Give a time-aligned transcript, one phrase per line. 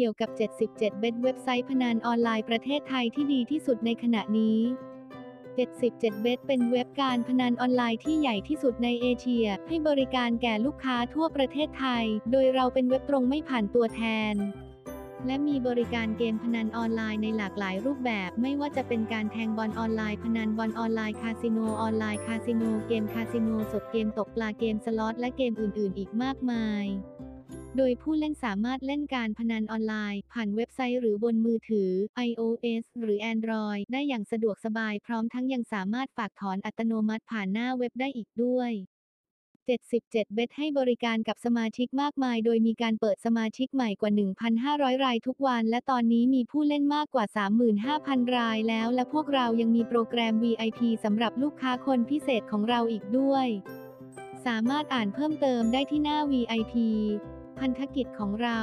[0.00, 4.58] เกี่ยวกับ 77BET เว็บไซต์พนันออนไลน์ประเทศไทยที่ดีที่สุดในขณะนี้
[5.50, 14.02] 77BET เป็นเว็บการพนันออนไลน์ที่ใหญ่ที่สุดในเอเชีย ให้บริการแก่ลูกค้าทั่วประเทศไทย โดยเราเป็นเว็บตรงไม่ผ่านตัวแท
[14.32, 14.34] น
[15.26, 26.86] และมีบริการเกมพนันออนไลน์ในหลากหลายรูปแบบ ไม่ว่าจะเป็นการแทงบอลออนไลน์ พนันบอลออนไลน์คาสิโนออนไลน์คาสิโนเกมคาสิโนสดเกมตกปลาเกมสล็อตและเกมอื่น ๆ อีกมากมาย
[27.76, 31.90] โดยผู้เล่นสามารถเล่นการพนันออนไลน์ ผ่านเว็บไซต์หรือบนมือถือ
[32.28, 38.72] iOS หรือ Android ได้อย่างสะดวกสบายพร้อมทั้งยังสามารถฝากถอนอัตโนมัติผ่านหน้าเว็บได้อีกด้วย
[39.68, 44.12] 77 เบ็ดให้บริการกับสมาชิกมากมาย โดยมีการเปิดสมาชิกใหม่กว่า
[44.58, 47.24] 1,500 รายทุกวัน และตอนนี้มีผู้เล่นมากกว่า
[47.80, 53.46] 35,000 รายแล้ว และพวกเรายังมีโปรแกรม VIP สำหรับลูกค้าคนพิเศษของเราอีกด้วย
[54.46, 56.74] สามารถอ่านเพิ่มเติมได้ที่หน้า VIP
[57.60, 58.60] พันธกิจของเรา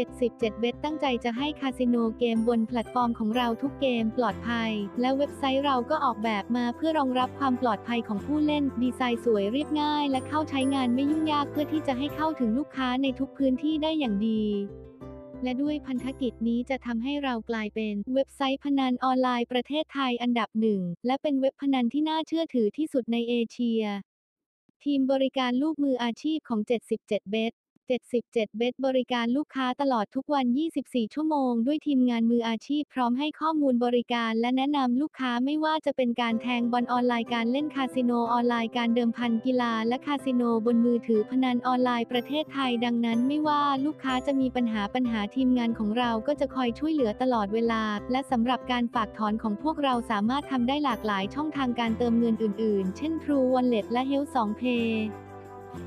[0.00, 4.70] 77เบ็ดตั้งใจจะให้คาสิโนเกมบนแพลตฟอร์มของเราทุกเกมปลอดภัย
[5.00, 14.44] และเว็บไซต์เราก็ออกแบบมาเพื่อรองรับความปลอดภัยของผู้เล่น ดีไซน์สวยเรียบง่าย และเข้าใช้งานไม่ยุ่งยากเพื่อที่จะให้เข้าถึงลูกค้าในทุกพื้นที่ได้อย่างดี
[15.42, 23.84] และด้วยพันธกิจนี้จะทำให้เรากลายเป็นเว็บไซต์พนันออนไลน์ประเทศไทยอันดับหนึ่ง และเป็นเว็บพนันที่น่าเชื่อถือที่สุดในเอเชีย
[24.84, 27.52] ทีมบริการลูกมืออาชีพของ 77BET
[27.90, 30.46] 77BET บริการลูกค้าตลอดทุกวัน
[30.80, 54.90] 24 ชั่วโมง ด้วยทีมงานมืออาชีพพร้อมให้ข้อมูลบริการและแนะนำลูกค้าไม่ว่าจะเป็นการแทงบอลออนไลน์การเล่นคาสิโนออนไลน์การเดิมพันกีฬาและคาสิโนบนมือถือพนันออนไลน์ประเทศไทย ดังนั้นไม่ว่าลูกค้าจะมีปัญหาปัญหาทีมงานของเราก็จะคอยช่วยเหลือตลอดเวลา และสำหรับการฝากถอนของพวกเราสามารถทำได้หลากหลายช่องทางการเติมเงินอื่น ๆ เช่น True Wallet และ Health 2 Pay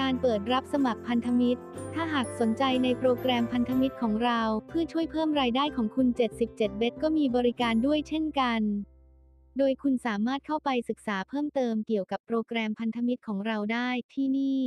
[0.00, 1.60] การเปิดรับสมัครพันธมิตร
[1.94, 8.60] ถ้าหากสนใจในโปรแกรมพันธมิตรของเราเพื่อช่วยเพิ่มรายได้ของคุณ 77 เบ็ดก็มีบริการด้วยเช่นกัน
[9.58, 14.62] โดยคุณสามารถเข้าไปศึกษาเพิ่มเติมเกี่ยวกับโปรแกรมพันธมิตรของเราได้ที่นี่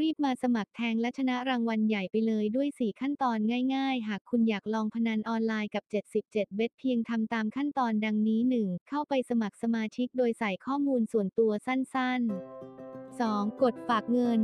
[0.00, 3.38] รีบมาสมัครแทงและชนะรางวัลใหญ่ไปเลยด้วย 4 ขั้นตอน
[3.74, 5.84] ง่ายๆ หากคุณอยากลองพนันออนไลน์กับ
[6.14, 8.88] 77 เบ็ดเพียงทำตามขั้นตอนดังนี้ 1.
[8.88, 13.62] เข้าไปสมัครสมาชิกโดยใส่ข้อมูลส่วนตัวสั้น ๆ 2.
[13.62, 14.40] กดฝากเงิน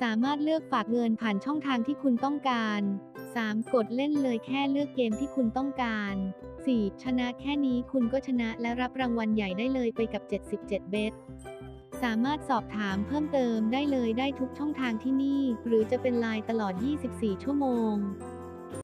[0.00, 2.80] สามารถเลือกฝากเงินผ่านช่องทางที่คุณต้องการ
[3.26, 3.74] 3.
[3.74, 6.14] กดเล่นเลยแค่เลือกเกมที่คุณต้องการ
[6.58, 7.02] 4.
[7.02, 10.22] ชนะแค่นี้คุณก็ชนะและรับรางวัลใหญ่ได้เลยไปกับ
[10.56, 11.12] 77 เบ็ด
[12.02, 16.74] สามารถสอบถามเพิ่มเติมได้เลยได้ทุกช่องทางที่นี่ หรือจะเป็นไลน์ตลอด
[17.08, 17.94] 24 ชั่วโมง